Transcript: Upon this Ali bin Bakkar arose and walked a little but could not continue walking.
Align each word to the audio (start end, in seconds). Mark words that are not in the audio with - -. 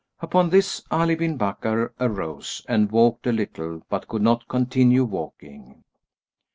Upon 0.19 0.49
this 0.49 0.81
Ali 0.89 1.13
bin 1.13 1.37
Bakkar 1.37 1.91
arose 1.99 2.65
and 2.67 2.91
walked 2.91 3.27
a 3.27 3.31
little 3.31 3.83
but 3.87 4.07
could 4.07 4.23
not 4.23 4.47
continue 4.47 5.03
walking. 5.05 5.83